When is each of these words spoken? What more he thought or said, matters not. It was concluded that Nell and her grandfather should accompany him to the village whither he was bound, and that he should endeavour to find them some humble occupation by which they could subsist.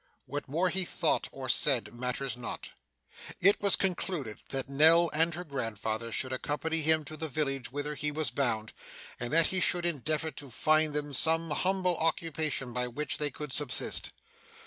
What 0.25 0.47
more 0.49 0.69
he 0.69 0.83
thought 0.83 1.27
or 1.31 1.47
said, 1.47 1.93
matters 1.93 2.35
not. 2.35 2.71
It 3.39 3.61
was 3.61 3.75
concluded 3.75 4.39
that 4.49 4.67
Nell 4.67 5.11
and 5.13 5.35
her 5.35 5.43
grandfather 5.43 6.11
should 6.11 6.33
accompany 6.33 6.81
him 6.81 7.05
to 7.05 7.15
the 7.15 7.27
village 7.27 7.71
whither 7.71 7.93
he 7.93 8.09
was 8.11 8.31
bound, 8.31 8.73
and 9.19 9.31
that 9.31 9.45
he 9.53 9.59
should 9.59 9.85
endeavour 9.85 10.31
to 10.31 10.49
find 10.49 10.93
them 10.95 11.13
some 11.13 11.51
humble 11.51 11.97
occupation 11.97 12.73
by 12.73 12.87
which 12.87 13.19
they 13.19 13.29
could 13.29 13.53
subsist. 13.53 14.09